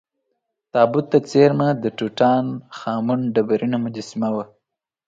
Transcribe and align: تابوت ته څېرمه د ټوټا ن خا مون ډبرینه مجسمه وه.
تابوت 0.73 1.05
ته 1.11 1.19
څېرمه 1.29 1.67
د 1.83 1.85
ټوټا 1.97 2.33
ن 2.45 2.47
خا 2.77 2.93
مون 3.05 3.21
ډبرینه 3.33 3.77
مجسمه 3.85 4.29
وه. 4.35 4.45